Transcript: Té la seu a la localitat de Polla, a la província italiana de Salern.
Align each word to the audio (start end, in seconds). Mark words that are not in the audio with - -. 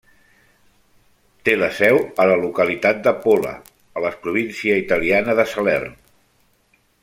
Té 1.49 1.53
la 1.63 1.67
seu 1.79 1.99
a 2.23 2.25
la 2.31 2.39
localitat 2.45 3.03
de 3.09 3.15
Polla, 3.27 3.53
a 3.99 4.03
la 4.07 4.13
província 4.25 4.79
italiana 4.87 5.37
de 5.43 5.47
Salern. 5.55 5.97